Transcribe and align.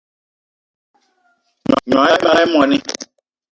Gnong 1.85 2.11
ebag 2.15 2.37
í 2.43 2.45
moní 2.53 2.77